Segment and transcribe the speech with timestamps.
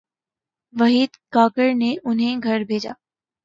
[0.73, 2.93] وحید کاکڑ نے انہیں گھر بھیجا۔